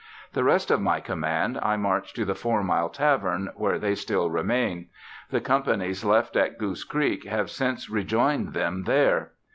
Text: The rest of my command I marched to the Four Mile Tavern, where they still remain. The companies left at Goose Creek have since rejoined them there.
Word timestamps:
The 0.33 0.43
rest 0.43 0.71
of 0.71 0.81
my 0.81 0.99
command 0.99 1.59
I 1.61 1.77
marched 1.77 2.15
to 2.15 2.25
the 2.25 2.33
Four 2.33 2.63
Mile 2.63 2.89
Tavern, 2.89 3.51
where 3.55 3.77
they 3.77 3.93
still 3.93 4.31
remain. 4.31 4.87
The 5.29 5.41
companies 5.41 6.03
left 6.03 6.35
at 6.35 6.57
Goose 6.57 6.83
Creek 6.83 7.23
have 7.25 7.51
since 7.51 7.87
rejoined 7.87 8.53
them 8.53 8.85
there. 8.85 9.33